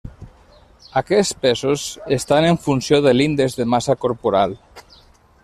Aquests 1.01 1.35
pesos 1.43 1.83
estan 2.17 2.47
en 2.53 2.59
funció 2.65 3.03
de 3.09 3.15
l'índex 3.19 3.61
de 3.61 3.69
massa 3.77 3.99
corporal. 4.07 4.59